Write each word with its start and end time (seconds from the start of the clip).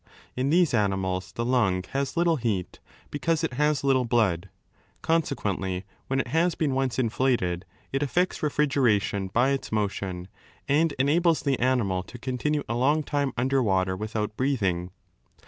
In 0.35 0.49
these 0.49 0.73
animals 0.73 1.31
the 1.31 1.45
lung 1.45 1.83
has 1.91 2.17
little 2.17 2.37
heat, 2.37 2.79
because 3.11 3.43
it 3.43 3.53
has 3.53 3.83
little 3.83 4.03
blood. 4.03 4.49
Conse 5.03 5.35
quently 5.35 5.83
when 6.07 6.19
it 6.19 6.29
has 6.29 6.55
been 6.55 6.73
once 6.73 6.97
inflated, 6.97 7.65
it 7.93 8.01
effects 8.01 8.39
refrigera 8.39 8.99
tion 8.99 9.27
by 9.27 9.49
its 9.51 9.71
motion 9.71 10.27
and 10.67 10.91
enables 10.93 11.43
the 11.43 11.59
animal 11.59 12.01
to 12.01 12.17
continue 12.17 12.63
a 12.67 12.73
long 12.73 13.03
time 13.03 13.31
under 13.37 13.61
water 13.61 13.95
without 13.95 14.35
breathing. 14.35 14.89